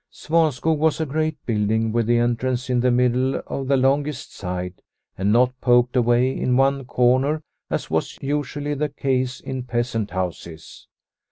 [0.11, 4.33] Svanskog was a great building, with the en trance in the middle of the longest
[4.33, 4.81] side,
[5.15, 10.87] and not poked away in one corner as was usually the case in peasant houses.